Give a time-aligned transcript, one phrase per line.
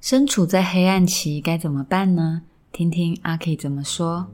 [0.00, 2.42] 身处在黑暗期该怎么办呢？
[2.70, 4.28] 听听阿 K 怎么说。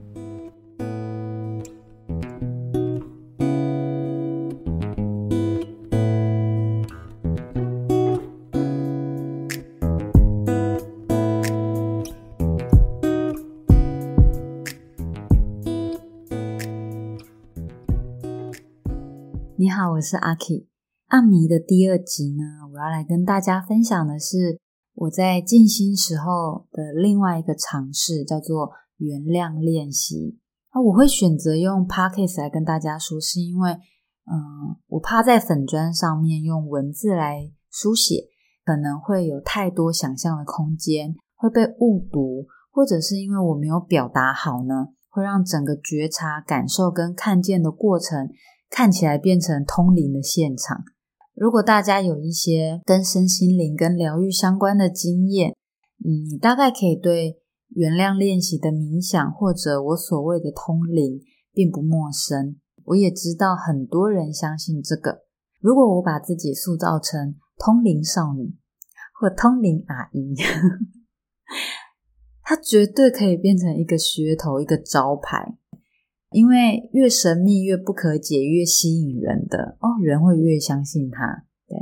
[19.57, 20.67] 你好，我是阿 K。
[21.07, 24.59] 暗迷的第二集呢，我要来跟大家分享的是
[25.03, 30.39] 我在静心时候的另外一个尝试，叫做原谅练习。
[30.73, 38.29] 那我会选择用 podcast 来跟大家说，是因为，嗯，我怕在粉砖上面用文字来书写，
[38.65, 48.29] 可能会有太多想象的空间，会被误读，或者是因为我没有表达好呢，会让整个觉察、感受跟看见的过程
[48.71, 50.85] 看起来变成通灵的现场。
[51.43, 55.57] 如果大家有一些跟身心灵、跟疗愈相关的经验，
[56.05, 57.37] 嗯，你大概可以对
[57.71, 61.21] 原谅练习的冥想，或者我所谓的通灵，
[61.53, 62.61] 并不陌生。
[62.85, 65.25] 我也知道很多人相信这个。
[65.59, 68.55] 如果我把自己塑造成通灵少女
[69.21, 70.37] 或通灵阿姨，
[72.45, 75.59] 它绝对可以变成一个噱头、一个招牌。
[76.33, 81.45] 因为越神秘、越不可解、越吸引人的哦，人会越相信他。
[81.69, 81.77] 对，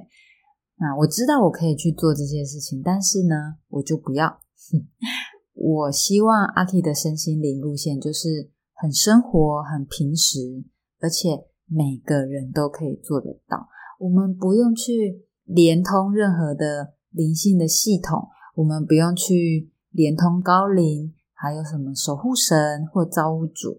[0.78, 4.40] 那我知道我可以去做这些事情，但是呢，我就不要。
[5.54, 10.64] 我希望阿 K 的身心灵路线就是很生活、很平时，
[11.00, 13.68] 而且每个人都可以做得到。
[13.98, 23.78] 我们不用去连通任何的灵性的系统，我们不用去连通高灵，还有什么守护神或造物主。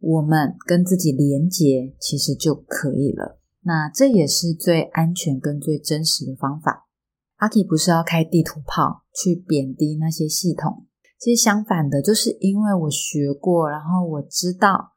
[0.00, 3.40] 我们跟自己连接，其实就可以了。
[3.62, 6.88] 那这也是最安全跟最真实的方法。
[7.36, 10.86] 阿 K 不是要开地图炮去贬低那些系统，
[11.18, 14.92] 其实相反的，就是因为我学过，然后我知道，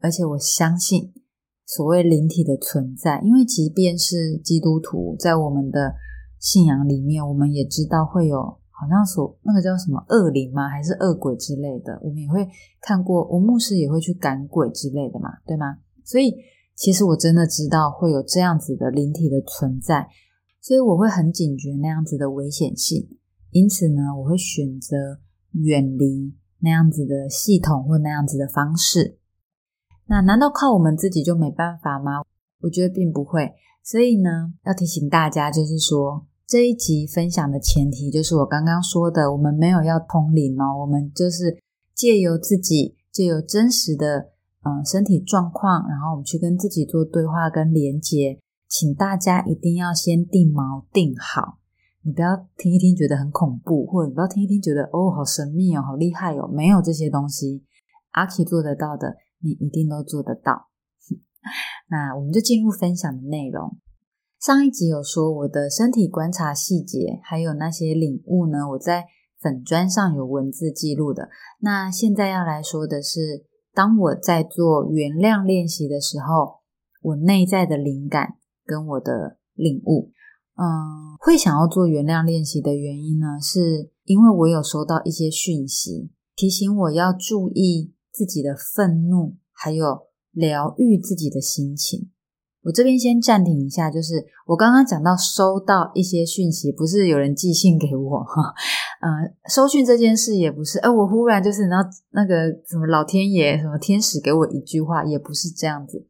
[0.00, 1.12] 而且我相信
[1.66, 3.20] 所谓灵体的存在。
[3.24, 5.94] 因为即便是基督徒，在我们的
[6.38, 8.61] 信仰里面，我们也知道会有。
[8.82, 10.68] 好像所那个叫什么恶灵吗？
[10.68, 11.96] 还是恶鬼之类的？
[12.02, 12.48] 我们也会
[12.80, 15.78] 看过，我牧师也会去赶鬼之类的嘛，对吗？
[16.04, 16.34] 所以
[16.74, 20.08] 其实我真的知道会有这样子的灵体的存在，
[20.60, 23.08] 所以我会很警觉那样子的危险性。
[23.52, 25.20] 因此呢，我会选择
[25.52, 29.16] 远离那样子的系统或那样子的方式。
[30.06, 32.22] 那难道靠我们自己就没办法吗？
[32.62, 33.52] 我觉得并不会。
[33.84, 36.26] 所以呢，要提醒大家，就是说。
[36.52, 41.56] 这一集分享的前提就是我刚刚说的，我们没有要通灵哦，我们就是
[41.94, 48.38] 借由自己，借由真实的嗯身体状况，然后我们去跟自己做对话跟连接。
[48.68, 51.56] 请大家一定要先定锚定好，
[52.02, 57.64] 你不要听一听觉得很恐怖，或者你不要听一听觉得哦好神秘哦，好厉害哦，没有这些东西，
[58.10, 60.68] 阿 K 做得到的，你一定都做得到。
[61.88, 63.78] 那我们就进入分享的内容。
[64.42, 68.68] 上一集有说我的身体观察细节，还有那些领悟呢？
[68.70, 69.04] 我在
[69.40, 71.28] 粉砖上有文字记录的。
[71.60, 76.56] 那现在要来说的是，当我在做原谅练习的时候，
[77.02, 78.34] 我内在的灵感
[78.66, 80.10] 跟我的领悟。
[80.56, 92.10] 嗯，会想要做原谅练习的原因呢，是因为我有收到一些讯息，提醒我要注意自己的愤怒，还有疗愈自己的心情。
[92.64, 98.54] 我这边先暂停一下，就是我刚刚讲到收到一些讯息，不是有人寄信给我哈，
[99.00, 99.10] 呃，
[99.48, 106.06] 收讯这件事也不是，哎，我忽然就是那那个什么老天爷什么天使给我一句话，也不是这样子。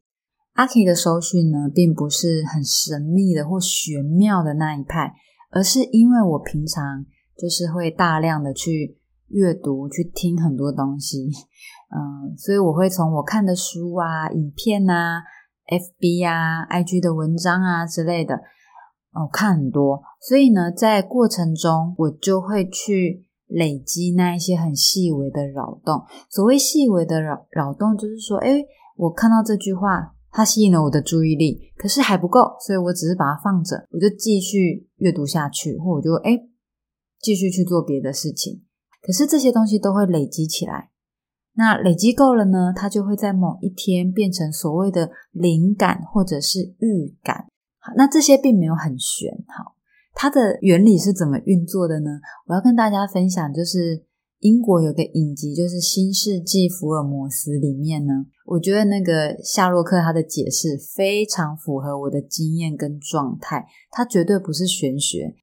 [0.53, 5.15] 阿 K 的收讯呢，并不是很神秘的或玄妙的那一派，
[5.53, 7.07] 而是因为我平常
[7.39, 8.99] 就是会大量的去
[9.29, 11.31] 阅读、去听很多东西，
[11.89, 15.23] 嗯，所以我会从我看的书啊、影片啊。
[15.67, 18.37] F B 啊，I G 的文章啊之类的，
[19.12, 26.03] 哦，看很多，所以呢，在过程中我就会去累积那一些很细微的扰动。
[26.28, 28.63] 所谓细微的扰扰动，就是说，哎，
[28.97, 36.39] 我看到这句话，它吸引了我的注意力，可是还不够，所以我只是把它放着，我就继续阅读下去，或我就哎
[37.21, 38.65] 继续去做别的事情。
[39.01, 40.91] 可是这些东西都会累积起来。
[41.54, 47.47] 那累积够了呢，它就会在某一天变成所谓的灵感或者是预感。
[47.78, 49.31] 好，那这些并没有很玄。
[49.49, 49.75] 好，
[50.15, 52.21] 它的原理是怎么运作的呢？
[52.47, 54.03] 我要跟大家分享，就是
[54.39, 65.37] 英国有个影集，就是《新世纪福尔摩斯》里面呢，我觉得那个夏洛克他的解释非常符合我的经验跟状态，它绝对不是玄学。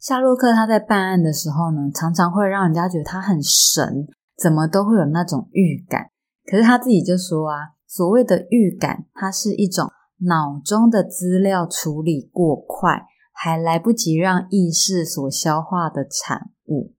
[0.00, 4.08] 夏洛克他在办案的时候呢，常常会让人家觉得他很神，
[4.42, 6.10] 怎么都会有那种预感。
[6.44, 7.56] 可是他自己就说啊，
[7.86, 9.86] 所谓的预感，它是一种
[10.26, 16.94] 脑中的资料处理过快，还来不及让意识所消化的产物。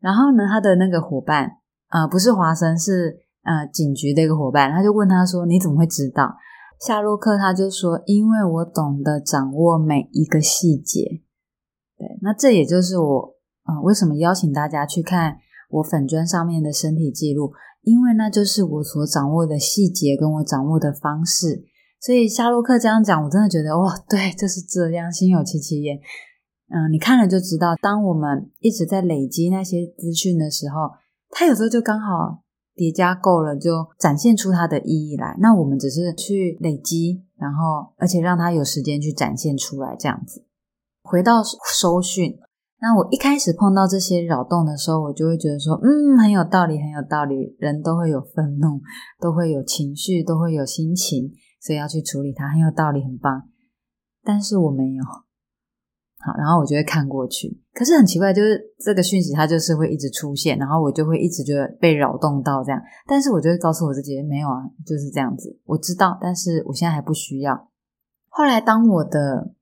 [0.00, 1.58] 然后呢，他的那个伙伴，
[1.90, 6.34] 呃，不是华生，是呃警局的一个伙伴，他就问他说：“你怎么会知道？”
[6.84, 11.22] 夏洛克他就说：“因为我懂得掌握每一个细节。”
[11.96, 13.34] 对，那这也就是我
[13.64, 15.36] 啊，为什么邀请大家去看
[15.70, 17.52] 我粉砖上面的身体记录？
[17.82, 21.64] 因为那就是我所掌握的细节，跟我掌握的方式。
[22.00, 25.98] 所以夏洛克这样讲，我真的觉得哇，对，就是这样，心有戚戚焉。
[26.68, 30.90] 嗯，你看了就知道，当我们一直在累积那些资讯的时候，
[31.30, 32.42] 它有时候就刚好
[32.74, 35.36] 叠加够了，就展现出它的意义来。
[35.40, 40.44] 那我们只是去累积，然后而且让它有时间去展现出来，这样子。
[41.02, 42.38] 回到收讯，
[42.82, 47.54] 那我一开始碰到这些扰动的时候，我就会觉得说，嗯，很有道理，很有道理。
[47.58, 48.80] 人都会有愤怒，
[49.20, 51.30] 都会有情绪，都会有心情，
[51.60, 53.42] 所以要去处理它，很有道理，很棒。
[54.24, 57.60] 但是我没有，好，然后我就会看过去。
[57.74, 62.80] 可是很奇怪，就是这个讯息它就是会一直出现，然后我就会一直觉得被扰动到这样。
[63.06, 67.68] 但是我就会告诉我自己，没有啊，就是这样子，我知道，但是我现在还不需要。
[68.30, 69.52] 后来当我的。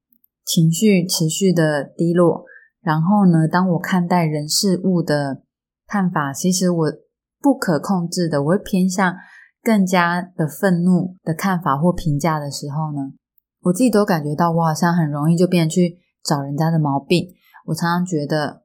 [0.50, 2.42] 情绪持续的低落，
[2.88, 5.42] 然后呢，当我看待人事物的
[5.86, 6.92] 看法，其实我
[7.38, 9.14] 不可控制的，我会偏向
[9.62, 13.12] 更加的愤怒的看法或评价的时候呢，
[13.60, 17.28] 我自己都感觉到我好像很容易就变去找人家的毛病。
[17.66, 18.62] 我常常觉得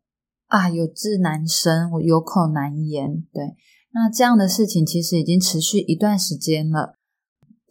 [0.47, 3.25] 啊，有志难伸，我有口难言。
[3.33, 3.43] 对，
[3.91, 6.95] 那这样的事情其实已经持续一段时间了。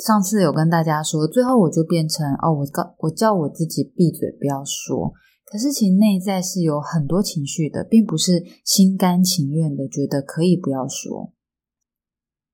[0.05, 5.15] 上次有跟大家说，最后我就变成哦，我告我叫我自己闭嘴不要说。
[5.53, 11.35] 可是其内在是有很多情绪的，并不是心甘情愿的觉得可以不要说。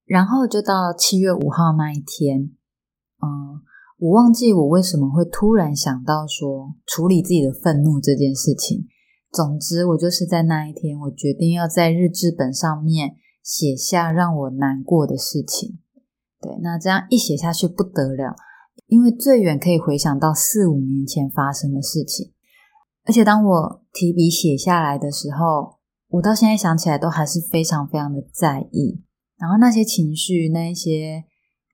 [0.05, 2.51] 然后就到七月五号那一天，
[3.23, 3.63] 嗯，
[3.99, 8.89] 我忘记我为什么会突然想到说处理自己的愤怒这件事情。
[9.31, 13.15] 总之，我就是在那一天，我决定要在日志本上面
[13.45, 15.79] 写下让我难过的事情。
[16.41, 18.35] 对，那这样一写下去不得了，
[18.89, 22.33] 因为最远可以回想到四五年前发生的事情。
[23.09, 25.79] 而且当我提笔写下来的时候，
[26.11, 29.03] 我到现在想起来都还是非常非常的在意，
[29.39, 31.25] 然后那些情绪、那一些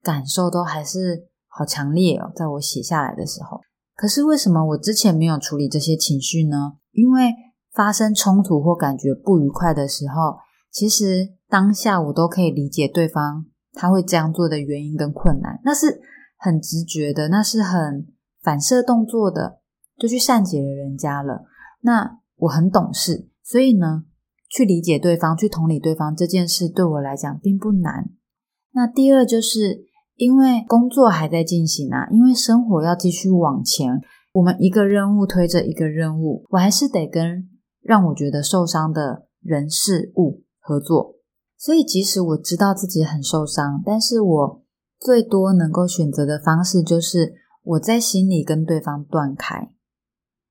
[0.00, 3.60] 感受都还是好强烈哦，在我写下来的时候。
[3.96, 6.74] 可是为什么我之前没有处理这些情绪呢？
[6.92, 7.34] 因为
[7.72, 10.38] 发生冲突或感觉不愉快的时候，
[10.70, 13.46] 其实当下我都可以理解对方。
[13.76, 16.00] 他会这样做的原因跟困难，那是
[16.38, 18.06] 很直觉的，那是很
[18.40, 19.58] 反射动作的，
[19.98, 21.44] 就去善解了人家了。
[21.80, 24.04] 那我很懂事，所以呢，
[24.48, 28.10] 去理解对方，去同理对方这件事，对我来讲并不难。
[28.72, 29.84] 那第二就是
[30.16, 34.00] 因为工作还在进行啊，因为生活要继续往前，
[34.32, 37.48] 我们一个任务推着一个任务，我还是得跟
[37.80, 41.14] 让我觉得受伤的人事物合作。
[41.56, 44.62] 所以，即使我知道自己很受伤，但是我
[44.98, 49.70] 最多能够选择的方式就是我在心里跟对方断开，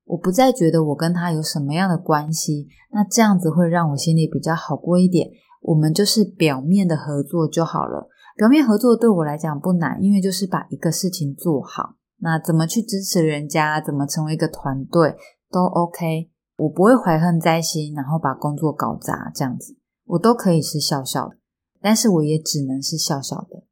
[0.06, 2.68] 我不再觉得我跟他有什么样的关系。
[2.92, 5.30] 那这样子会让我心里比较好过一点。
[5.62, 8.10] 我们就是表面的合作就好了。
[8.36, 11.96] 表面合作对我来讲不难，因为就是把一个事情做好。
[12.20, 15.16] 那怎么去支持人家，怎么成为一个团队
[15.50, 16.30] 都 OK。
[16.58, 19.78] 我不会怀恨在心，然后把工作搞砸这样子。
[20.06, 21.38] 我都可以是笑笑的，
[21.82, 23.64] 但是我也只能是笑笑的。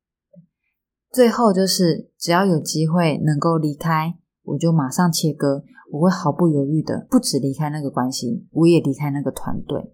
[1.12, 5.64] 最后就是，只要有机会能够离开，我就马上切割。
[5.92, 9.94] 我会毫不犹豫的，不止离开那个关系，我也离开那个团队。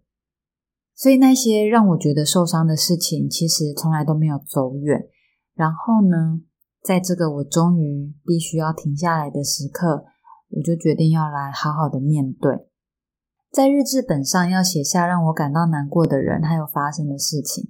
[0.96, 5.08] 所以那些让我觉得受伤的事情，其实从来都没有走远。
[5.54, 6.42] 然后呢，
[6.84, 10.06] 在这个我终于必须要停下来的时刻，
[10.50, 12.68] 我就决定要来好好的面对。
[13.52, 17.70] 在日志本上要写下让我感到难过的人，还有发生的事情，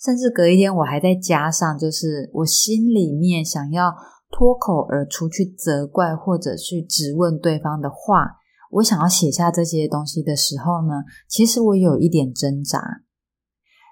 [0.00, 3.94] 甚至隔一天我还在加上，就是我心里面想要
[4.32, 8.38] 脱口而出去责怪或者去质问对方的话，
[8.70, 13.02] 我想要写下这些东西的时候呢，其实我有一点挣扎。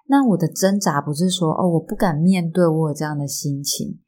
[0.08, 4.00] 那我的挣扎不是说哦我不敢面对我有这样的心情，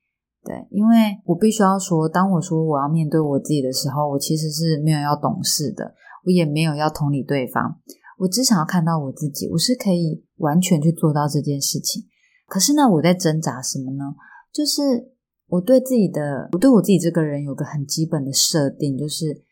[0.43, 0.97] 对，因为
[1.27, 5.95] 我必须要说，当我说我要面对我自己的时候，我其实是没有要懂事的。
[6.25, 7.81] 我也没有要同理对方，
[8.17, 12.05] 我只想要看到我自己，我是可以完全去做到这件事情。
[12.47, 14.15] 可是呢，我在挣扎什么呢？
[14.53, 15.11] 就是
[15.53, 19.43] 我对自己的，我对我自己这个人有个很基本的设定，就是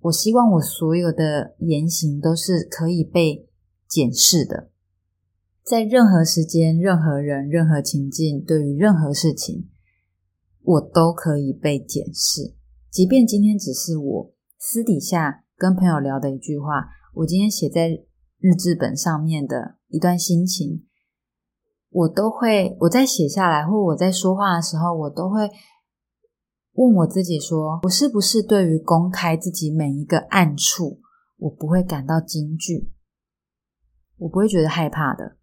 [0.00, 3.48] 我希望我所有的言行都是可以被
[3.88, 4.70] 检视的，
[5.62, 9.68] 在任何时间、任何人、任何情境，对于任何事情，
[10.62, 12.56] 我都可以被检视。
[12.90, 17.88] 即便今天只是我私底下跟朋友聊的一句话，我今天写在
[18.40, 20.86] 日志本上面的一段心情，
[21.90, 25.50] 我都会我在写下来，或我在说话的时候，我都会
[26.74, 31.00] 问我自己说：我是不是对于公开自己每一个暗处，
[31.36, 32.92] 我不会感到惊惧，
[34.18, 35.36] 我不会觉得害怕的？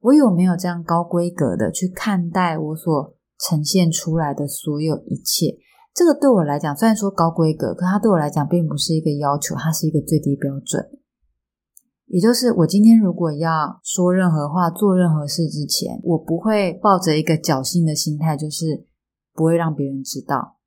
[0.00, 5.56] 我有没有这样高规格的去看待我所呈现出来的所有一切？
[5.94, 11.00] 这个对我来讲，虽然说高规格，可它对我来讲并不是一个要求，它是一个最低标准。
[12.06, 18.86] 也就是我今天如果要说任何话、做任何事之前，我不会抱着一个侥幸的心态，就是
[19.34, 20.58] 不会让别人知道。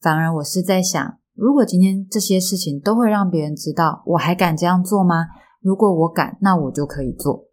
[0.00, 5.26] 反而我是在想，如果今天这些事情都会让别人知道，我还敢这样做吗？
[5.60, 7.48] 如果我敢，那我就可以做。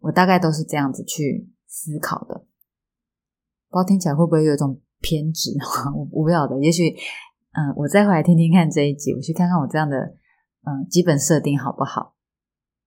[0.00, 2.46] 我大概都是这样子去思考的。
[3.68, 4.80] 不知道听起来会不会有一种？
[5.02, 5.56] 偏执，
[5.96, 6.90] 我我不晓得，也许，
[7.52, 12.12] 嗯，我再回来听听看这一集，我去看看我这样的，嗯，基本设定好不好？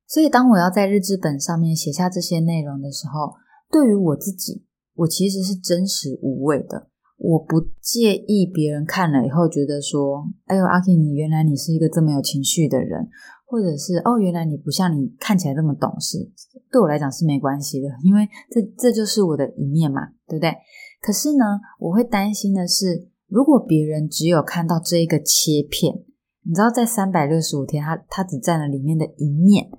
[0.08, 3.34] 所以，当我要在日志本上面写下这些内容的时候，
[3.72, 13.08] 对于我自己，我其实是真实无畏的，我不介意别人看了以后觉得说，哎呦，阿 K，你原来你是一个这么有情绪的人，
[13.46, 16.30] 或者是哦，原来你不像你看起来这么懂事，
[16.72, 20.54] 对我来讲是没关系的，因为这这就是我的一面嘛，对不对？
[21.02, 21.44] 可是呢，
[21.80, 26.04] 我会担心的是，如果别人只有看到这一个切片，
[26.46, 29.70] 你知道，在三百六十五天，他他只占了里面的一面，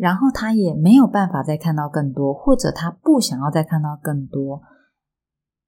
[0.00, 4.62] 然后他也没有办法再看到更多，或者他不想要再看到更多。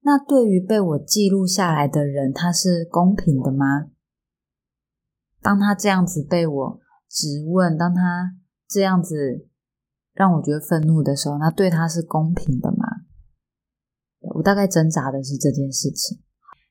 [0.00, 3.90] 那对于被我记录下来的人，他是公平的吗？
[5.42, 8.34] 当他这样子被我质问，当他
[8.66, 9.46] 这样子
[10.14, 12.86] 让我觉得愤怒的时候，那对他是公平的吗？
[14.36, 16.22] 我大概挣扎的是这件事情，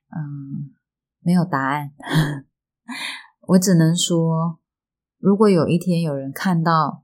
[0.09, 0.73] 嗯，
[1.19, 1.91] 没有答案。
[3.49, 4.59] 我只能说，
[5.19, 7.00] 如果有一天有人看到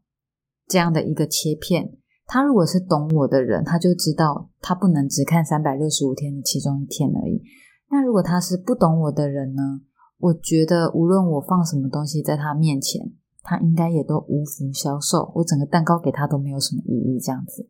[0.68, 7.42] 这样的一个切片，他如果是懂我的人，他就知道他不能只看三百六十五天的其中一天而已。
[7.90, 9.82] 那如果他是不懂我的人呢？
[10.20, 15.32] 我觉得无论我放什么东西在他面前，他应该也都无福消受。
[15.36, 17.70] 我整个蛋糕给他都没有什么意义，这样子。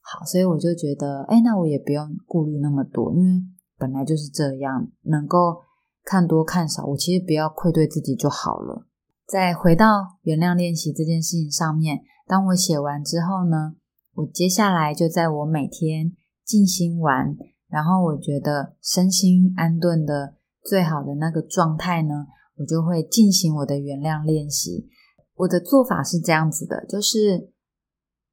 [0.00, 3.42] 好，所以我就觉得，哎，那我也不用顾虑那么多，因为
[3.78, 5.62] 本来就是这样，能够
[6.04, 8.86] 看多看少，我其实不要愧对自己就好了。
[9.26, 13.74] 再回到原谅练习这件事情上面，当我写完之后呢，
[14.14, 16.12] 我接下来就在我每天
[16.44, 17.36] 静心完，
[17.68, 22.26] 然后我觉得身心安顿的最好的那个状态呢，
[22.56, 24.88] 我就会进行我的原谅练习。
[25.36, 27.50] 我的做法是这样子的，就是。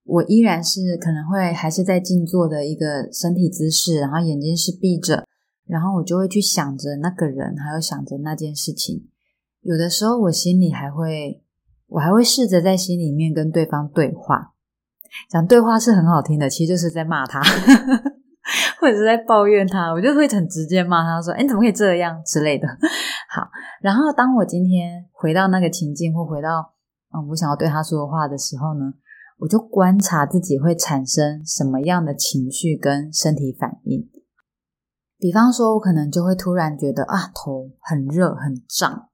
[0.03, 5.27] 我依然是可能会还是在静坐的一个身体姿势，然后眼睛是闭着，
[5.67, 9.07] 然后我就会去想着那个人，还有想着那件事情。
[9.61, 11.43] 有的时候我心里还会，
[11.91, 14.53] 我还会试着在心里面跟对方对话，
[15.29, 17.41] 讲对话是很好听的，其实就是在骂他，
[18.79, 22.67] 或者是在抱怨他，我就会很直接骂他说：“哎，怎么可以这样之类的。
[23.29, 23.47] ”好，
[23.81, 26.73] 然后当我今天回到那个情境，或回到
[27.29, 28.93] 我想要对他说的话的时候呢？
[29.39, 34.07] 我就观察自己会产生什么样的情绪跟身体反应，
[35.17, 39.09] 比方说，我可能就会突然觉得啊，头很热很胀，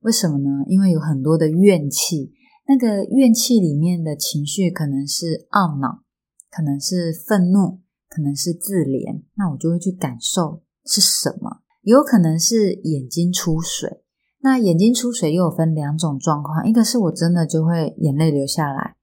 [0.00, 0.64] 为什么呢？
[0.66, 2.32] 因为有很多的怨气，
[2.66, 6.02] 那个怨气里面的情绪可能是懊恼，
[6.50, 14.02] 可能是愤怒，可能是自怜，那我就会去感受是什么，有可能是眼睛出水，
[14.40, 18.96] 那眼睛出水又有分两种状况，一个是我真的就会眼泪流下来。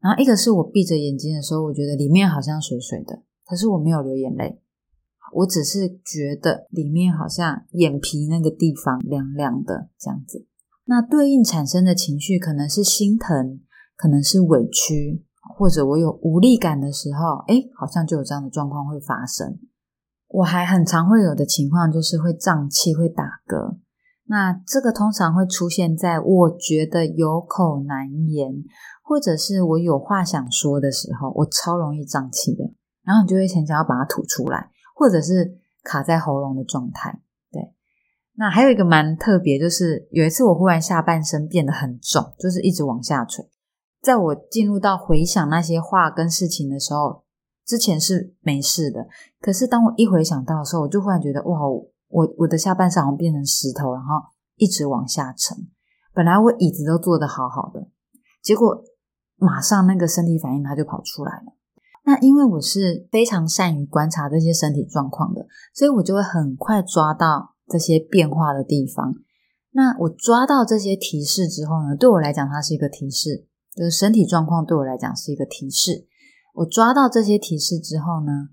[0.00, 4.60] 然后一个是我闭着眼睛的时候，我觉得里面好像水水的，可是我没有流眼泪，
[5.32, 10.46] 我只是觉得里面好像眼皮那个地方凉凉的这样子。
[10.84, 13.60] 那对应产生的情绪可能是心疼，
[13.96, 15.24] 可能是委屈，
[15.56, 19.58] 或者我有无力感的时候，哎，好像就有这样的状况会发生。
[20.28, 23.76] 我还很常会有的情况就是会胀气，会打嗝。
[24.26, 28.64] 那这个通常会出现在我觉得有口难言。
[29.02, 32.62] 或者是我有话想说的时候，我超容易胀气的，
[33.02, 37.22] 然后你就会很想要把它吐出来，或者是卡在喉咙的状态。
[37.52, 37.72] 对，
[38.34, 43.48] 那还有一个蛮特别，就是有一次我忽然下半身变得很重，就是一直往下垂。
[44.02, 47.22] 在我进入到回想那些话跟事情的时候，
[47.64, 49.06] 之前是没事的，
[49.40, 51.60] 可是当我一回想到的时候，我就忽然觉得哇，
[52.08, 54.16] 我我的下半身好像变成石头，然后
[54.56, 55.56] 一直往下沉。
[56.12, 57.88] 本来我椅子都坐得好好的，
[58.42, 58.82] 结果
[59.36, 61.57] 马上那个身体反应它就跑出来了。
[62.08, 69.12] 那因为我是非常善于观察这些身体状况的，所以我就会很快抓到这些变化的地方。
[69.72, 73.46] 那我抓到这些提示之后呢，对我来讲它是一个提示，
[73.76, 76.06] 就是身体状况对我来讲是一个提示。
[76.54, 78.48] 我抓到这些提示之后呢，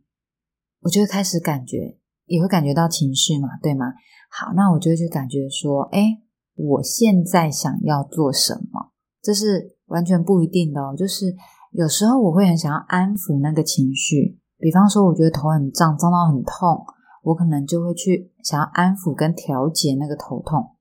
[0.81, 3.85] 我就会开始感觉，也会感觉到情绪嘛，对吗？
[4.29, 6.21] 好，那我就会去感觉说，哎。
[6.57, 10.95] 我现在想要做什么，这是完全不一定的哦。
[10.97, 11.35] 就是
[11.77, 16.85] 有时候我会很想要安抚那个情绪，比方说我觉得头很胀，胀到很痛，
[17.23, 20.71] 我可能就会去想要安抚跟调节那个头痛。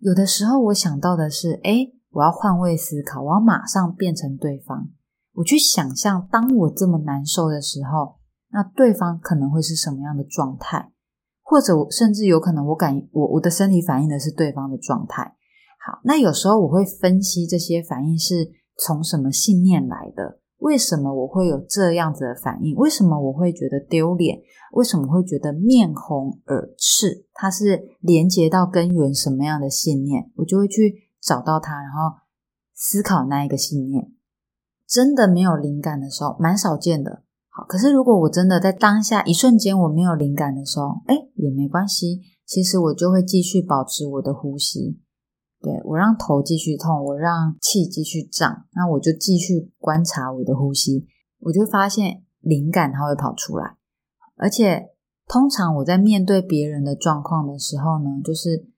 [0.00, 4.88] 有的时候我想到的是，哎，我要换位思考，我要马上变成对方，
[5.36, 8.16] 我去想象当我这么难受的时候，
[8.50, 10.92] 那对方可能会是什么样的状态。
[11.48, 15.22] 或者甚至有可能，我感我我的身体反应的是对方的状态。
[15.78, 20.40] 好，那有时候我会分析这些反应是从什么信念来的？
[20.58, 22.74] 为什么我会有这样子的反应？
[22.76, 24.38] 为什么我会觉得丢脸？
[24.72, 27.26] 为什么会觉得面红耳赤？
[27.34, 30.30] 它是连接到根源什么样的信念？
[30.36, 32.16] 我就会去找到它，然后
[32.74, 34.12] 思考那一个信念。
[34.88, 37.22] 真的没有灵感的时候，蛮少见的。
[37.50, 42.20] 好，可是如果我真的在当下一瞬间我没有灵感的时候，哎，也没关系。
[42.46, 45.00] 其实我就会继续保持我的呼吸，
[45.66, 51.04] 对我让头继续痛，我让气继续胀，那我就继续观察我的呼吸，
[51.40, 53.74] 我就发现灵感它会跑出来。
[54.36, 54.90] 而且
[55.26, 58.68] 通常我在面对别人的状况的时候呢，就是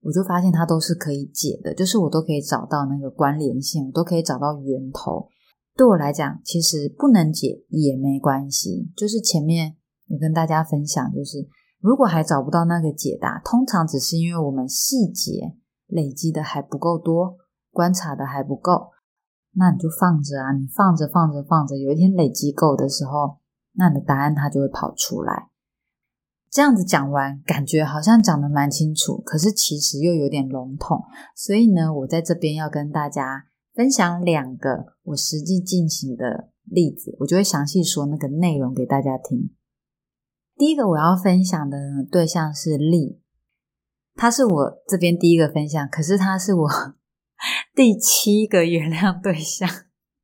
[0.00, 5.28] 我就发现它都是可以解的，就是我都可以找到那个关联性，我都可以找到源头。
[5.76, 8.90] 对我来讲，其实不能解也没关系。
[8.96, 11.46] 就是前面有跟大家分享，就是
[11.80, 15.54] 如果还找不到那个解答，通常只是因为我们细节
[15.90, 17.36] 累积的还不够多，
[17.70, 18.90] 观察的还不够。
[19.52, 23.38] 那你就放着啊，你放着放着放着，有一天累积够的时候，
[23.72, 25.48] 那你的答案它就会跑出来。
[26.50, 31.04] 这样子讲完，感觉好像讲的蛮清楚，可是其实又有点笼统。
[31.36, 33.46] 所以呢，我在这边要跟大家。
[33.72, 39.54] 分享两个我实际进行的例子，我就会详细说那个内容给大家听。
[40.56, 43.22] 第一个我要分享的对象是丽，
[44.20, 46.68] 他是我这边第一个分享，可是他是我
[47.74, 49.66] 第七个原谅对象。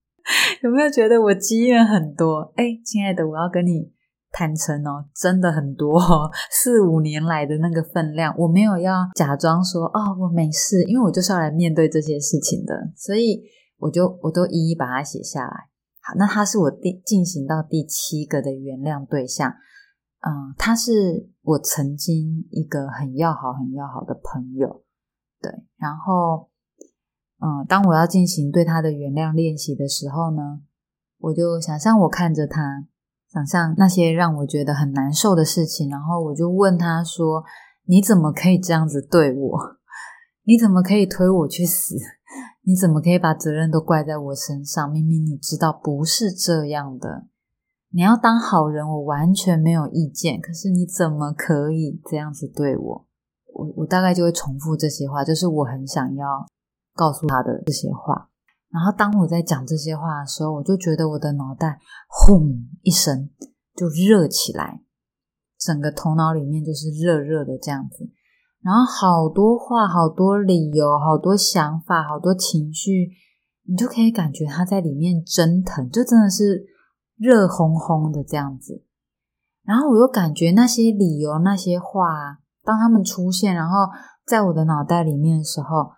[0.63, 2.53] 有没有觉得我积怨很多？
[2.57, 3.97] 哎，亲爱的，我要跟你。
[4.33, 5.99] 坦诚哦，真的很多，
[6.53, 13.45] 四五年来的那个分量，我没有要假装说哦，我没事，因为我就是要来面对这些事情的，所以
[13.79, 15.71] 我就我都一一把它写下来。
[16.03, 19.55] 好，那他是我第进行到第七个的原谅对象，
[20.27, 24.83] 嗯，他是我曾经一个很要好、很要好的朋友，
[25.41, 26.51] 对，然后
[27.39, 30.63] 嗯，当我要进行对他的原谅练习的时候呢，
[31.19, 32.87] 我就想象我看着他。
[33.29, 37.45] 想象那些让我觉得很难受的事情，然后我就问他说
[37.85, 39.59] ：“你怎么可以这样子对我？
[40.47, 41.97] 你怎么可以推我去死？
[42.63, 44.91] 你怎么可以把责任都怪在我身上？
[44.91, 47.27] 明明你知道不是这样的，
[47.97, 50.39] 你要当好人，我完全没有意见。
[50.39, 53.07] 可是你怎么可以这样子对我？
[53.55, 56.47] 我我大概就会重复这些话，就是我很想要
[56.95, 58.29] 告诉他的这些话。”
[58.69, 63.31] 然后当我在讲这些话的时候，我就觉得我的脑袋轰一声
[63.75, 64.83] 就热起来，
[65.59, 68.11] 整个头脑里面就是热热的这样子。
[68.61, 73.13] 然后好多话、好多理由、好多想法、好多情绪，
[73.67, 76.67] 你就可以感觉它在里面蒸腾，就真的是
[77.17, 78.85] 热烘烘的这样子。
[79.65, 83.89] 然后我又感觉那些理由、那些话，当他们出现，然后
[84.25, 85.97] 在我的脑袋里面的时候。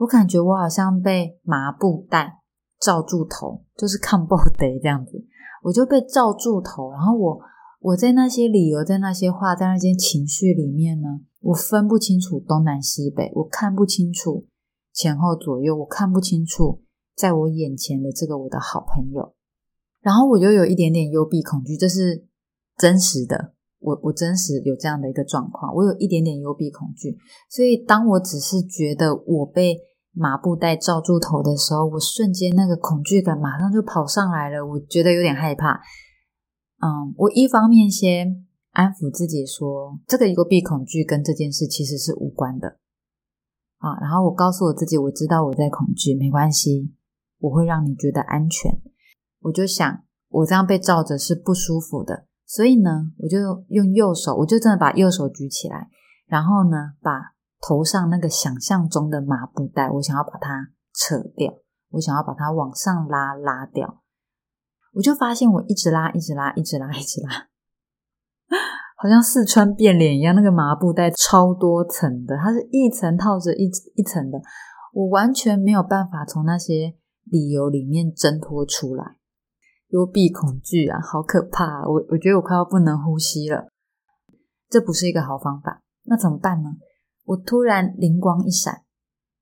[0.00, 2.38] 我感觉我好像被麻布袋
[2.80, 5.22] 罩住头，就是看不得这样子，
[5.62, 6.90] 我就被罩住头。
[6.90, 7.38] 然后我
[7.80, 11.06] 我在那些理由、在那些话、在那些情绪里面呢，
[11.40, 14.46] 我分不清楚东南西北，我看不清楚
[14.94, 16.82] 前后左右，我看不清楚
[17.14, 19.34] 在我眼前的这个我的好朋友。
[20.00, 22.26] 然后我又有一点点幽闭恐惧，这是
[22.76, 23.54] 真实的。
[23.78, 27.16] 我我真实有这样的一个状况，我有一点点幽闭恐惧，
[27.48, 29.78] 所以当我只是觉得我被
[30.12, 35.80] 麻布袋罩住头的时候，我瞬间那个恐惧感马上就跑上来了，我觉得有点害怕。
[36.82, 42.76] 嗯，我一方面先安抚自己说，这个幽闭恐惧跟这件事其实是无关的
[43.78, 46.92] 啊，然后我告诉我自己，我知道我在恐惧，没关系，
[47.38, 48.78] 我会让你觉得安全。
[49.40, 52.26] 我就想，我这样被罩着是不舒服的。
[52.46, 55.88] 所以呢，我就用右手，我就真的把右手举起来，
[56.26, 61.52] 然后呢，把头上那个想象中的麻布袋，我想要把它扯掉，
[61.90, 64.02] 我想要把它往上拉拉掉。
[64.94, 67.30] 我就发现我一直拉，一直拉，一直拉，一直拉，
[68.98, 70.34] 好像四川变脸一样。
[70.34, 74.40] 那个麻布袋超多层的，它是一层套着一一层的，
[74.92, 79.19] 我完全没有办法从那些理由里面挣脱出来。
[79.90, 81.82] 幽闭恐惧啊，好可怕！
[81.82, 83.68] 我我觉得我快要不能呼吸了，
[84.68, 85.82] 这不是一个好方法。
[86.04, 86.70] 那怎么办呢？
[87.24, 88.82] 我突然灵光一闪，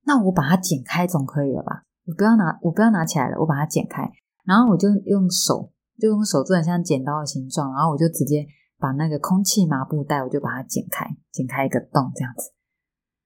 [0.04, 1.82] 那我把它剪开总可以了吧？
[2.06, 4.10] 我不要拿，我不要拿起来了，我把它剪开。
[4.44, 8.46] 然后我就用手，就用手做很像剪刀的形状，然后我就直接
[8.78, 12.52] 把那个空气麻布袋，我就把它剪开，剪开一个洞这样子。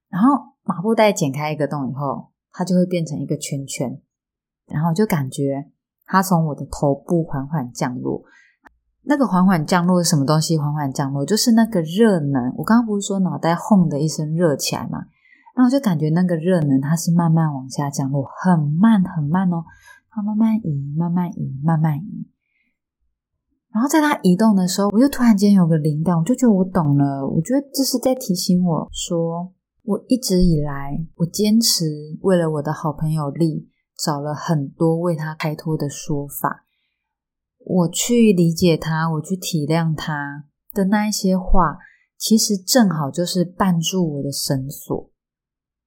[0.09, 4.03] 然后麻布袋剪开一个洞以后，它就会变成一个圈圈，
[4.67, 5.71] 然后就感觉
[6.13, 8.23] 它从我的头部缓缓降落。
[9.05, 10.59] 那个缓缓降落是什么东西？
[10.59, 12.53] 缓缓降落就是那个热能。
[12.59, 14.99] 我刚刚不是说脑袋轰的一声热起来嘛？
[15.57, 19.65] 然后我就感觉那个热能它是慢慢往下降落，很慢很慢哦。
[20.11, 22.29] 它慢慢移，慢慢移，慢慢移。
[23.73, 27.27] 然后在它移动的时候，我就突然间有个灵感，我就觉得我懂了。
[27.27, 29.51] 我觉得这是在提醒我说，
[29.83, 31.87] 我一直以来，我坚持
[32.21, 33.67] 为了我的好朋友丽，
[34.03, 36.65] 找了很多为他开脱的说法。
[37.65, 41.79] 我去理解他，我去体谅他的那一些话，
[42.19, 45.11] 其实正好就是绊住我的绳索。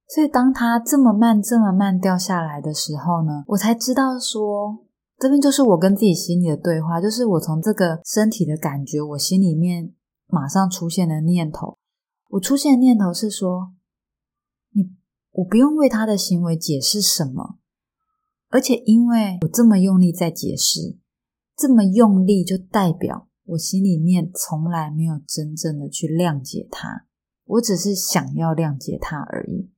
[0.08, 4.86] 所以，当他这么慢、这么慢掉下来的时候呢，我才知道说，
[5.18, 9.92] 这边就是我跟自己心里的对话，就是我从这个身体的感觉，我心里面
[10.28, 11.76] 马上出现的念头。
[12.30, 13.72] 我出现的念头是说，
[14.72, 14.96] 你
[15.32, 17.58] 我不用为他的行为解释什么，
[18.48, 20.96] 而且因为我这么用力在解释，
[21.56, 27.06] 这么用力就代表我心里面从来没有真正的去谅解他，
[27.44, 29.70] 我只是想要谅解他而已。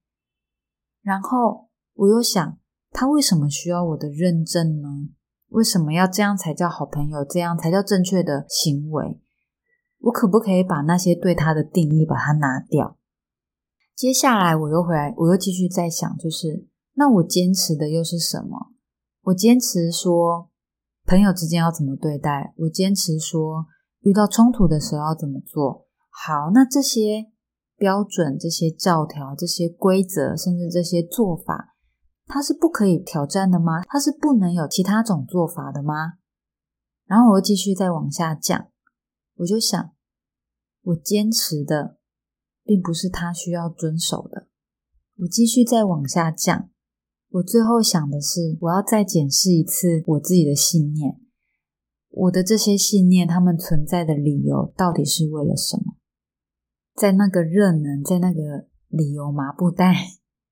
[1.02, 2.58] 然后我又想，
[2.90, 5.08] 他为什么需要我的认证呢？
[5.48, 7.24] 为什么要这样才叫好朋友？
[7.24, 9.18] 这样才叫正确的行为？
[10.00, 12.98] 我可不可以把那些对他的定义把它拿掉？
[13.96, 16.66] 接下来我又回来，我又继续在想，就是
[16.98, 18.72] 那我坚持的又是什么？
[19.22, 20.50] 我坚持说
[21.06, 22.52] 朋友之间要怎么对待？
[22.58, 23.66] 我坚持说
[24.00, 25.86] 遇到冲突的时候要怎么做？
[26.10, 27.32] 好，那这些。
[27.80, 31.76] 标准这些教条、这些规则，甚至这些做法，
[32.26, 33.82] 它是不可以挑战的吗？
[33.86, 36.14] 它是不能有其他种做法的吗？
[37.06, 38.66] 然后我又继续再往下降，
[39.36, 39.92] 我就想，
[40.82, 42.00] 我坚持的
[42.64, 44.48] 并不是他需要遵守的。
[45.18, 46.70] 我继续再往下降，
[47.30, 51.20] 我最后想的是，我要再检视一次我自己的信念，
[52.08, 55.96] 我的这些信念，他们存在的理由到底是为了什么？
[56.94, 59.94] 在那个热能，在那个理由麻布袋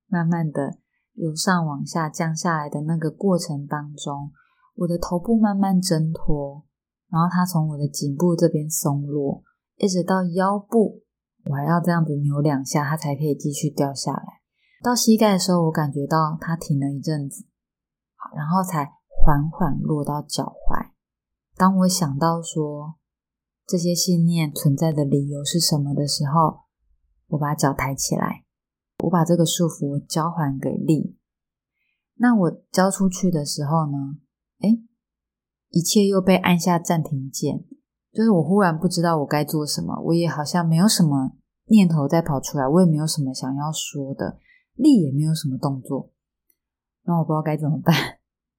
[0.07, 0.77] 慢慢的
[1.13, 4.31] 由上往下降下来的那个过程当中，
[4.75, 6.63] 我的头部慢慢挣脱，
[7.09, 9.43] 然后它从我的颈部这边松落，
[9.77, 11.01] 一直到腰部，
[11.45, 14.36] 我还要这样子扭两下，它才可以继续掉下来。
[14.83, 17.45] 到膝盖的时候，我感觉到它停了一阵子，
[18.15, 20.91] 好，然后才缓缓落到脚踝。
[21.55, 22.95] 当我想到说。
[23.69, 26.61] 这些信念存在的理由是什么的时候，
[27.27, 28.45] 我把脚抬起来，
[29.03, 31.17] 我把这个束缚交还给力。
[32.13, 34.19] 那我交出去的时候呢？
[34.59, 34.69] 哎，
[35.67, 37.65] 一切又被按下暂停键，
[38.13, 41.33] 就是我忽然不知道我该做什么，我也好像没有什么
[41.65, 44.39] 念头再跑出来，我也没有什么想要说的，
[44.77, 46.11] 力也没有什么动作，
[47.03, 47.93] 那我不知道该怎么办，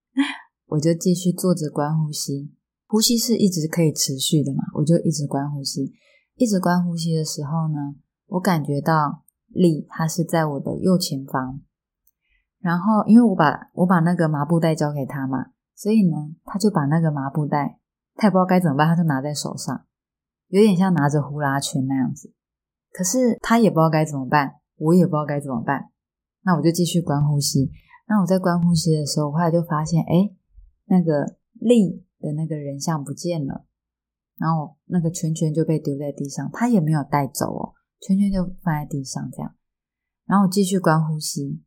[0.66, 2.52] 我就继续坐着观呼吸。
[2.86, 4.64] 呼吸是一直可以持续的嘛？
[4.74, 5.94] 我就一直关呼吸，
[6.34, 7.94] 一直关呼吸的时候呢，
[8.26, 11.60] 我感觉到力它是在我的右前方，
[12.60, 17.78] 然后因为我把我把那个麻布袋交给他嘛，所以呢，他就把那个麻布袋，
[18.14, 19.84] 他也不知道该怎么办，他就拿在手上，
[20.48, 22.32] 有点像拿着呼啦圈那样子。
[22.90, 25.90] 可是他也不知道该怎么办，我也不知道该怎么办，
[26.48, 27.70] 那我就继续关呼吸。
[28.08, 30.34] 那我在关呼吸的时候，我后来就发现，哎，
[30.86, 32.08] 那个力。
[32.20, 33.64] 的那个人像不见了，
[34.38, 39.54] 然后那个圈圈就被丢在地上，他也没有带走哦，圈圈就放在地上这样。
[40.26, 41.62] 然后我继续关呼吸，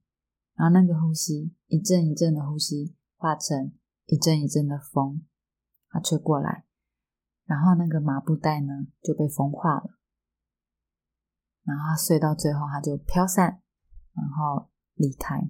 [0.56, 3.72] 然后那个呼吸一阵一阵的呼吸化成
[4.08, 5.22] 一阵一阵的风，
[5.88, 6.66] 它吹过来，
[7.46, 9.98] 然后那个麻布袋呢就被风化了，
[11.64, 13.62] 然后碎到最后它就飘散，
[14.14, 14.68] 然后
[15.02, 15.50] 离开。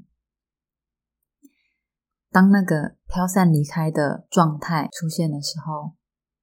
[2.31, 5.97] 当那个飘散离开的状态出现的时候，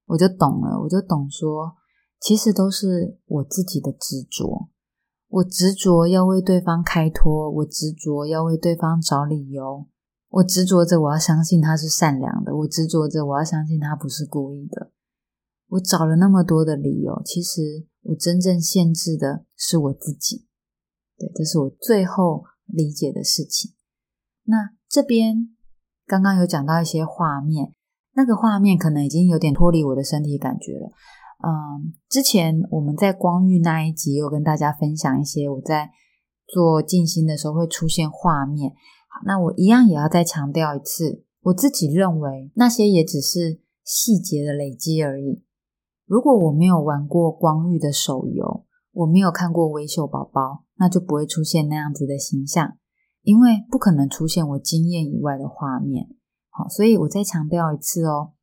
[0.05, 1.75] 我就懂了，我就懂说，
[2.19, 4.69] 其实都是我自己的执着，
[5.27, 9.87] 我执着要为对方开脱，我执着要为对方找理由，
[10.29, 14.91] 我执着着我要相信他是善良的，我执着着我要相信他不是故意的。
[15.69, 20.47] 我找了那么多的理由，其实我真正限制的是我自己。
[21.17, 23.73] 对，这是我最后理解的事情。
[24.43, 25.55] 那这边
[26.05, 27.73] 刚刚有讲到一些画面，
[28.13, 30.89] 那个画面可能已经有点脱离我的身体感觉了。
[31.41, 35.91] 嗯，之前我们在光遇那一集有跟大家分享一些我在
[36.47, 38.71] 做静心的时候会出现画面。
[39.07, 45.43] 好，那我一样也要再强调一次，我自己认为那些也只是细节的累积而已。
[46.05, 52.77] 如果我没有玩过光遇的手游，我没有看过微秀宝宝，那就不会出现那样子的形象，
[53.21, 56.07] 因为不可能出现我经验以外的画面。
[56.49, 58.33] 好，所以我再强调一次哦，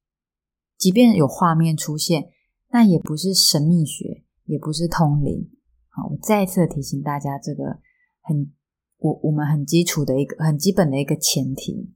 [0.78, 2.28] 即便有画面出现。
[2.68, 5.50] 那也不是神秘学，也不是通灵。
[5.88, 7.78] 好，我再次提醒大家，这个
[8.20, 8.52] 很
[8.98, 11.94] 我我们很基础的一个很基本的一个前提。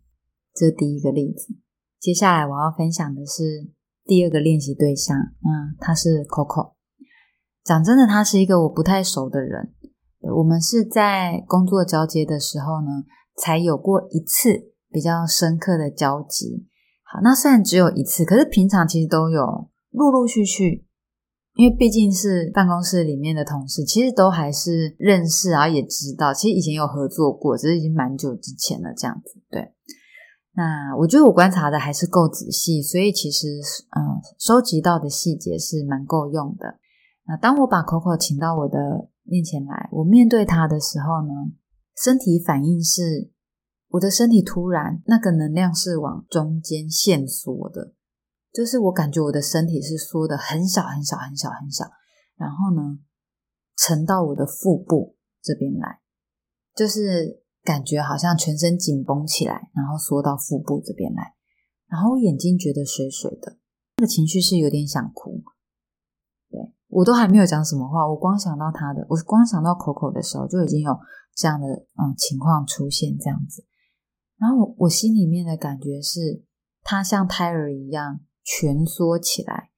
[0.54, 1.54] 这是第一个例子。
[1.98, 3.68] 接下来我要分享的是
[4.04, 5.18] 第二个练习对象。
[5.18, 6.74] 嗯，他是 Coco。
[7.62, 9.74] 讲真的，他是一个我不太熟的人。
[10.20, 13.04] 我们是在工作交接的时候呢，
[13.36, 16.66] 才有过一次比较深刻的交集。
[17.04, 19.68] 好，那虽然只有一次，可是平常其实都有。
[19.92, 20.86] 陆陆续续，
[21.54, 28.94] 因为毕竟是办公室里面的同事，其实都还是认识啊，也知道，其实以前有合作过，只是已经蛮久之前了。
[28.96, 29.74] 这样子，对。
[30.54, 33.48] 那我觉得我观察的还是够仔细，所以其实
[33.96, 36.78] 嗯，收集到的细节是蛮够用的。
[37.26, 41.32] 那当我把 Coco 请到我的面前来，我面对他的时候呢，
[41.96, 43.30] 身体反应是，
[43.90, 47.94] 我的身体突然那个能量是往中间线缩的。
[48.52, 51.84] 就是我感觉我的身体是缩的很小很小很小很小，
[52.36, 52.98] 然后呢
[53.76, 56.00] 沉到我的腹部这边来，
[56.74, 61.36] 就是感觉好像全身紧绷起来，然后缩到腹部这边来，
[61.86, 63.58] 然后眼睛觉得水水的，
[63.98, 65.44] 那个情绪是有点想哭。
[66.90, 70.98] 我都还没有讲什么话，我光想到他的，我光想到口口的时候就已经有
[71.34, 73.64] 这样的嗯情况出现这样子，
[74.38, 76.44] 然后我心里面的感觉是，
[76.82, 78.20] 他像胎儿一样。
[78.42, 79.70] 蜷缩起来，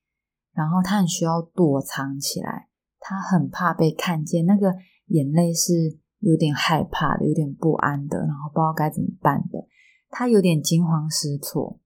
[0.55, 2.69] 然后他很需要躲藏起来，
[3.01, 4.73] 他很怕被看见，那个
[5.09, 9.67] 眼泪是有点害怕的，有点不安的，然后不知道该怎么办的，
[10.09, 11.81] 他有点惊慌失措，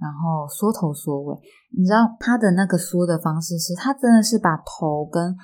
[0.00, 1.36] 然后缩头缩尾。
[1.76, 5.36] 你知道他的那个缩的方式是，他真的是把头跟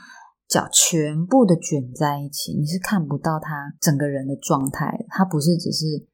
[0.49, 6.07] 脚全部的卷在一起，你是看不到他整个人的状态，他不是只是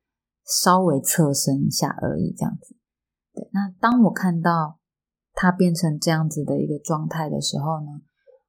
[0.44, 2.76] 稍微侧身一下而已，这样子。
[3.34, 4.78] 对，那当我看到
[5.34, 8.02] 他变成这样子的一个状态的时候呢，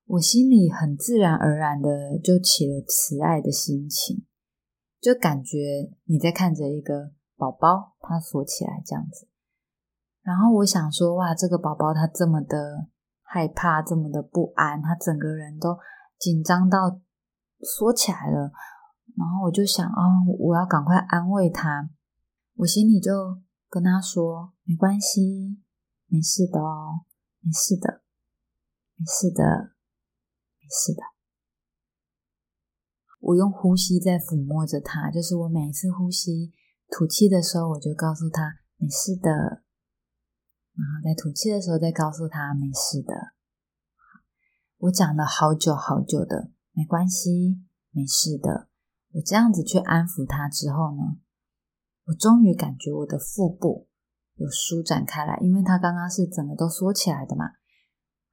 [0.06, 4.25] 我心里很自然而然的就起了慈爱的心情，
[4.99, 5.58] 就感觉
[6.06, 9.27] 你在看着一个宝宝，他锁起来这样子，
[10.21, 12.88] 然后我想说，哇，这个宝宝他这么的
[13.23, 15.77] 害怕，这么的不安，他整个人都
[16.17, 16.99] 紧张到
[17.60, 18.51] 缩起来了，
[19.17, 21.89] 然后我就想，哦，我要赶快安慰他，
[22.55, 23.41] 我心里就。
[23.73, 25.57] 跟他说没关系，
[26.07, 27.05] 没事的哦，
[27.39, 28.01] 没事的，
[28.97, 29.71] 没事的，
[30.60, 31.01] 没事的。
[33.21, 36.51] 我用呼吸在抚摸着他，就是我每一次呼吸
[36.89, 39.63] 吐气的时候，我就告诉他没事的，
[40.73, 43.34] 然后在吐气的时候再告诉他没事的。
[44.77, 48.67] 我讲了好久好久的没关系，没事的。
[49.13, 51.17] 我这样子去安抚他之后呢？
[52.05, 53.88] 我终于感觉我的腹部
[54.36, 57.45] 有舒展开来，因为他刚刚是整个都缩起来的嘛。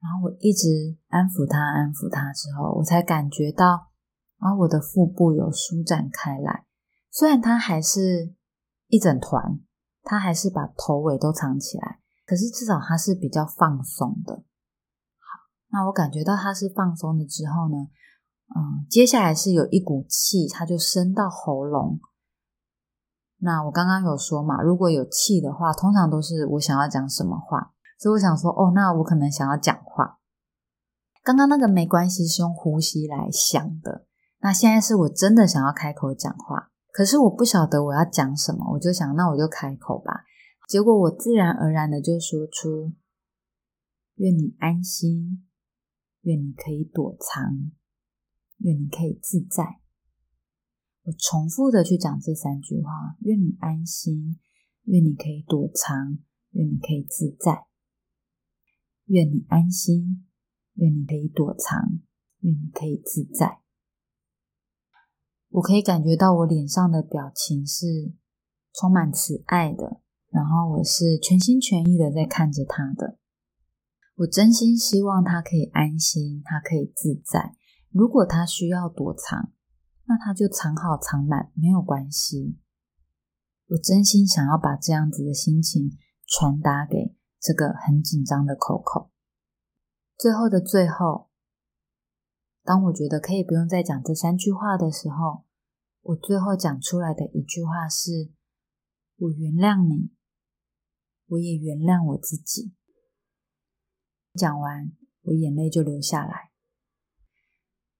[0.00, 3.90] 然后我一直安抚他，安抚他之后，我才感觉到
[4.38, 6.64] 啊，我的腹部有舒展开来。
[7.10, 8.34] 虽然它还是
[8.86, 9.60] 一整团，
[10.02, 11.98] 它还是把头尾都藏起来，
[12.28, 14.34] 可是至少它是比较放松的。
[14.34, 17.88] 好，那我感觉到它是放松的之后呢，
[18.54, 21.98] 嗯，接下来是有一股气，它就升到喉咙。
[23.38, 30.18] 那我刚刚有说嘛，如果有气的话，通常都是我想要讲什么话，所以我想说，哦，那我可能想要讲话。
[31.24, 34.04] 刚刚那个没关系，是用呼吸来想的。
[34.40, 40.24] 那现在是我真的想要开口讲话，可是我不晓得我要讲什么，我就想，那我就开口吧。
[40.68, 42.92] 结果我自然而然的就说出：
[44.16, 45.48] 愿你安心，
[46.20, 47.72] 愿你可以躲藏，
[48.58, 49.80] 愿你可以自在。
[51.04, 54.38] 我重复的去讲这三句话：愿你安心，
[54.82, 56.18] 愿你可以躲藏，
[56.50, 57.64] 愿你可以自在。
[59.06, 60.28] 愿你安心，
[60.74, 62.02] 愿你可以躲藏，
[62.40, 63.62] 愿你可以自在。
[65.48, 68.12] 我可以感觉到我脸上的表情是
[68.74, 73.18] 充满慈爱的，然后我是全心全意的在看着他的。
[74.16, 77.54] 我真心希望他可以安心，他可以自在。
[77.90, 79.52] 如果他需要躲藏，
[80.06, 82.58] 那他就藏好藏满，没有关系。
[83.68, 89.10] 我真心想要把这样子的心情传达给这个很紧张的 Coco。
[90.16, 91.28] 最后的最后，
[92.64, 95.44] 当我觉得可以不用再讲这三句话的时候，
[96.02, 98.30] 我最后讲出来的一句话是
[99.16, 100.10] ：“我原谅你，
[101.28, 102.72] 我也原谅我自己。”
[104.34, 106.50] 讲完，我眼泪就流下来。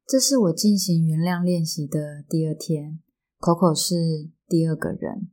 [0.07, 3.01] 这是我进行原谅练习的第二天
[3.38, 5.31] ，Coco 是第二个人。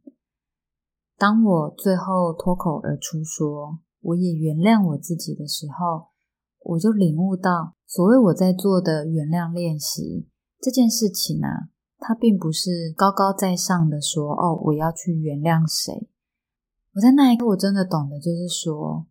[1.18, 6.08] 当我最后脱口而出说“我也原谅我自己”的时候，
[6.60, 10.28] 我就领悟到，所谓我在做的原谅练习
[10.60, 16.10] 这件事情啊，它并不是高高在上的说“哦，我要去原谅谁”。
[16.96, 19.06] 我在那一刻，我真的懂得，就是说，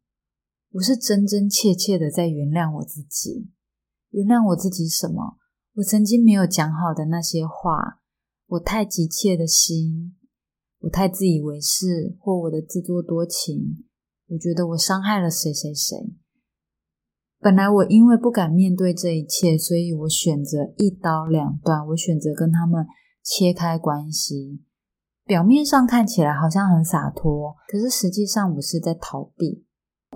[0.72, 3.50] 我是真真切切的在原谅我自己，
[4.08, 5.36] 原谅我自己什么？
[5.74, 8.00] 我曾经没有讲好的那些话，
[8.46, 10.16] 我太急切的心，
[10.78, 13.84] 我太自以为是，或我的自作多情，
[14.28, 15.94] 我觉得我伤害了谁谁谁。
[17.38, 22.86] 本来我因为不敢面对这一切，所以我选择一刀两断，我选择跟他们
[23.22, 24.62] 切开关系。
[25.24, 29.64] 表面上看起来好像很洒脱，可是实际上我是在逃避。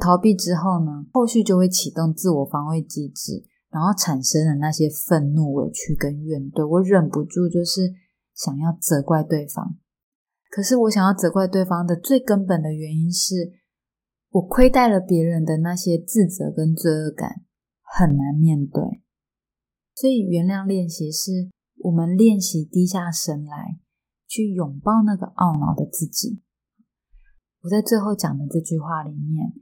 [0.01, 3.45] 逃避之后呢，后续就会启动自我防卫机制。
[3.71, 7.93] 然后产生的那些愤怒、委屈跟怨怼，我忍不住就是
[8.35, 9.77] 想要责怪对方。
[10.51, 13.61] 可是我想要责怪对方的最根本的原因是，
[14.31, 17.43] 我亏待了别人的那些自责跟罪恶感
[17.83, 18.83] 很难面对。
[19.95, 23.79] 所以原谅练习是我们练习低下身来，
[24.29, 26.43] 去拥抱那个懊恼的自己。
[27.63, 29.53] 我在最后讲的这句话里面，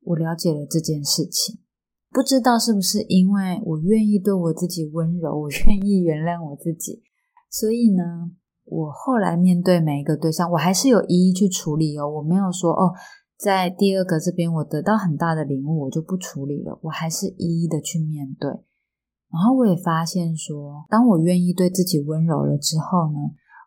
[0.00, 1.60] 我了解了这件事情。
[2.10, 7.02] 不知道是不是因为我愿意对我自己温柔，我愿意原谅我自己，
[7.50, 8.30] 所以呢，
[8.64, 12.08] 我后来面对每一个对象，我还是有一一去处理哦。
[12.08, 12.94] 我没有说哦，
[13.36, 18.48] 在第二个这边我得到很大的领悟，我就不处理了，我还是一一的去面对。
[19.30, 23.18] 然后我也发现说，当我愿意对自己温柔了之后呢，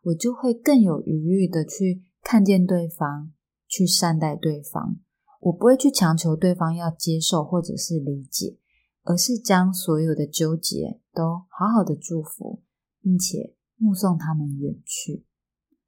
[0.02, 3.32] 我就会更有余裕的去看见对方，
[3.68, 5.00] 去善待对方。
[5.42, 8.58] 我不会去强求对方要接受或者是理解，
[9.04, 12.62] 而是将所有的纠结都好好的祝福，
[13.02, 15.26] 并且目送他们远去。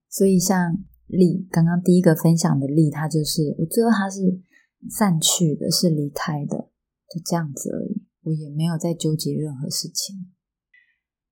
[0.10, 4.42] 所以，像丽刚刚第一个分享的丽，他就是我最后他是
[4.90, 6.70] 散去的，是离开的，
[7.10, 8.04] 就这样子而已。
[8.24, 10.32] 我也没有再纠结任何事情。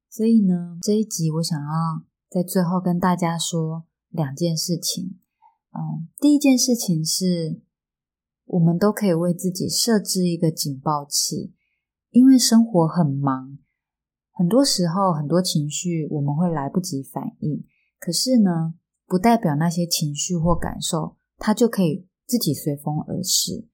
[0.10, 5.20] 所以呢，这一集我想要在最后跟大家说两件事情。
[5.74, 7.62] 嗯，第一件事情是。
[8.46, 11.54] 我们都可以为自己设置一个警报器，
[12.10, 13.58] 因为生活很忙，
[14.34, 17.63] 很多时候很多情绪我们会来不及反应。
[17.98, 18.74] 可是呢，
[19.08, 23.70] 不代表那些情绪或感受它就可以自己随风而逝。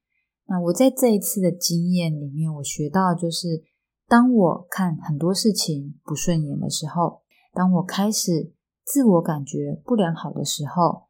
[0.46, 3.64] 那我在这一次的经验里面，我学到就是，
[4.08, 7.24] 当我看很多事情不顺眼的时候，
[7.58, 8.54] 当我开始
[8.86, 11.08] 自我感觉不良好的时候。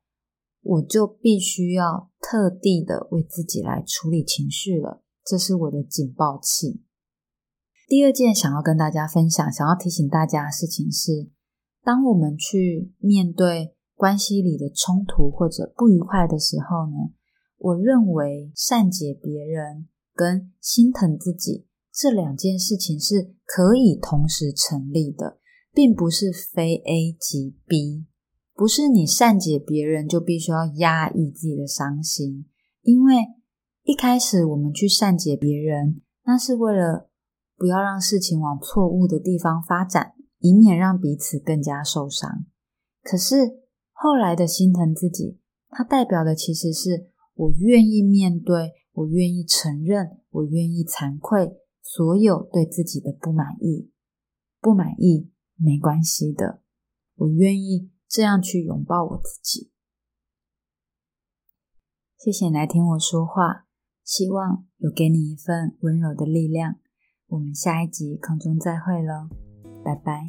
[0.63, 6.83] 我就必须要特地的为自己来处理情绪了，这是我的警报器。
[7.87, 11.29] 第二件想要跟大家分享、想要提醒大家的事情是：
[11.85, 17.13] 当我们去面对关系里的冲突或者不愉快的时候呢，
[17.59, 25.39] 我认为善解别人跟心疼自己这两件事情是可以同时成立的，
[25.77, 28.07] 并不是非 A 即 B。
[28.55, 32.47] 不是你善解别人就必须要压抑自己的伤心，
[32.81, 33.13] 因为
[33.83, 37.11] 一开始我们去善解别人，那是为了
[37.55, 42.47] 不要让事情往错误的地方发展，以免让彼此更加受伤。
[43.03, 43.59] 可是
[43.91, 45.37] 后来的心疼自己，
[45.69, 53.91] 它代表的其实是我愿意面对，我愿意承认，我愿意惭愧所有对自己的不满意。
[54.59, 56.61] 不满意没关系的，
[57.15, 57.91] 我愿意。
[58.09, 59.69] 这样去拥抱我自己。
[62.17, 63.67] 谢谢你来听我说话，
[64.01, 66.79] 希望有给你一份温柔的力量。
[67.27, 69.27] 我们下一集空中再会喽，
[69.83, 70.25] 拜拜。